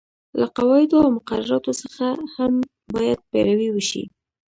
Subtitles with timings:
[0.39, 2.53] له قواعدو او مقرراتو څخه هم
[2.93, 4.03] باید پیروي وشي.